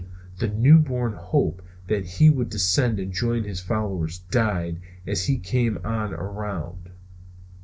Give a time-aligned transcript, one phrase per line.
[0.39, 5.37] The new born hope that he would descend and join his followers died as he
[5.37, 6.89] came on around.